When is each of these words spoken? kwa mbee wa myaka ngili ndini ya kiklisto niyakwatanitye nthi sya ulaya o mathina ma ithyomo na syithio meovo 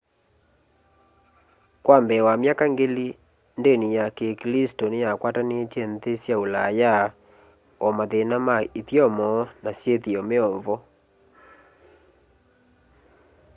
kwa 1.83 1.97
mbee 2.03 2.21
wa 2.27 2.33
myaka 2.41 2.65
ngili 2.73 3.07
ndini 3.59 3.87
ya 3.97 4.05
kiklisto 4.17 4.85
niyakwatanitye 4.89 5.81
nthi 5.93 6.13
sya 6.21 6.35
ulaya 6.45 6.93
o 7.85 7.87
mathina 7.97 8.35
ma 8.47 8.57
ithyomo 8.79 9.29
na 9.63 9.71
syithio 9.79 10.21
meovo 10.29 10.75